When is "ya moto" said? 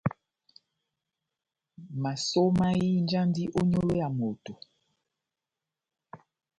4.01-4.53